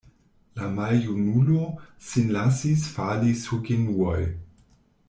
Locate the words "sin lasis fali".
2.09-3.39